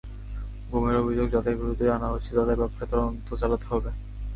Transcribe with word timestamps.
গুমের 0.69 0.95
অভিযোগ 1.01 1.27
যাদের 1.29 1.55
বিরুদ্ধে 1.55 1.85
আনা 1.89 2.07
হচ্ছে, 2.09 2.31
তাদের 2.35 2.59
ব্যাপারে 2.59 2.85
তদন্ত 2.91 3.27
চালাতে 3.41 3.65
হবে। 3.67 3.89